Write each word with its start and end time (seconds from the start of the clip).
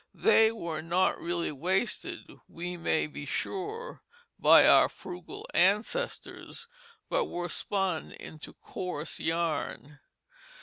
They 0.15 0.51
were 0.51 0.81
not 0.81 1.19
really 1.21 1.51
wasted, 1.51 2.21
we 2.47 2.75
may 2.75 3.05
be 3.05 3.23
sure, 3.23 4.01
by 4.39 4.67
our 4.67 4.89
frugal 4.89 5.45
ancestors, 5.53 6.67
but 7.07 7.25
were 7.25 7.49
spun 7.49 8.11
into 8.13 8.53
coarse 8.53 9.19
yarn. 9.19 9.99